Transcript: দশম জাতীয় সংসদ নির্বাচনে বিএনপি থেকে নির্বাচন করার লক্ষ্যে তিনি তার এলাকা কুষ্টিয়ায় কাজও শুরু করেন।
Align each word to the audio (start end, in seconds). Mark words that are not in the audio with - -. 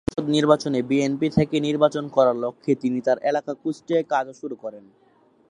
দশম 0.03 0.07
জাতীয় 0.07 0.19
সংসদ 0.19 0.35
নির্বাচনে 0.35 0.79
বিএনপি 0.89 1.27
থেকে 1.37 1.55
নির্বাচন 1.59 2.05
করার 2.15 2.37
লক্ষ্যে 2.43 2.73
তিনি 2.75 2.99
তার 3.01 3.17
এলাকা 3.29 3.51
কুষ্টিয়ায় 3.63 4.09
কাজও 4.11 4.33
শুরু 4.41 4.55
করেন। 4.63 4.83